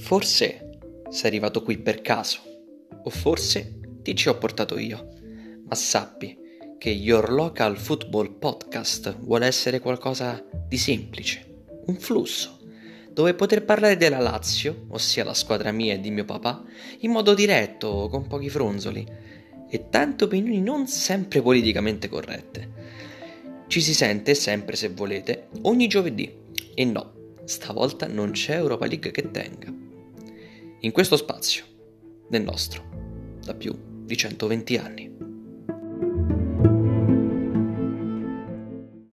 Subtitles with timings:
[0.00, 2.40] Forse sei arrivato qui per caso,
[3.04, 5.08] o forse ti ci ho portato io,
[5.68, 6.36] ma sappi
[6.78, 12.58] che Your Local Football Podcast vuole essere qualcosa di semplice, un flusso,
[13.12, 16.64] dove poter parlare della Lazio, ossia la squadra mia e di mio papà,
[17.00, 19.06] in modo diretto, con pochi fronzoli,
[19.68, 22.72] e tante opinioni non sempre politicamente corrette.
[23.68, 26.34] Ci si sente sempre, se volete, ogni giovedì,
[26.74, 29.79] e no, stavolta non c'è Europa League che tenga.
[30.82, 31.64] In questo spazio,
[32.30, 35.14] nel nostro, da più di 120 anni.